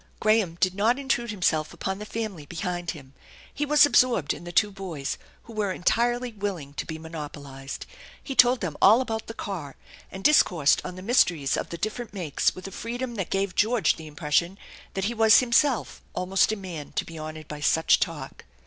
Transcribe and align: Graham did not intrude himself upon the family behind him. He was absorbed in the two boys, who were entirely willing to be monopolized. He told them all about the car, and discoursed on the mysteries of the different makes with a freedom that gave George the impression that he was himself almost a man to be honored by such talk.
Graham 0.19 0.57
did 0.59 0.73
not 0.73 0.97
intrude 0.97 1.29
himself 1.29 1.75
upon 1.75 1.99
the 1.99 2.07
family 2.07 2.47
behind 2.47 2.89
him. 2.89 3.13
He 3.53 3.67
was 3.67 3.85
absorbed 3.85 4.33
in 4.33 4.45
the 4.45 4.51
two 4.51 4.71
boys, 4.71 5.19
who 5.43 5.53
were 5.53 5.71
entirely 5.71 6.31
willing 6.33 6.73
to 6.73 6.87
be 6.87 6.97
monopolized. 6.97 7.85
He 8.23 8.33
told 8.33 8.61
them 8.61 8.75
all 8.81 8.99
about 9.01 9.27
the 9.27 9.35
car, 9.35 9.75
and 10.11 10.23
discoursed 10.23 10.81
on 10.83 10.95
the 10.95 11.03
mysteries 11.03 11.55
of 11.55 11.69
the 11.69 11.77
different 11.77 12.15
makes 12.15 12.55
with 12.55 12.65
a 12.67 12.71
freedom 12.71 13.13
that 13.13 13.29
gave 13.29 13.53
George 13.53 13.95
the 13.97 14.07
impression 14.07 14.57
that 14.95 15.05
he 15.05 15.13
was 15.13 15.37
himself 15.37 16.01
almost 16.15 16.51
a 16.51 16.55
man 16.55 16.93
to 16.93 17.05
be 17.05 17.19
honored 17.19 17.47
by 17.47 17.59
such 17.59 17.99
talk. 17.99 18.45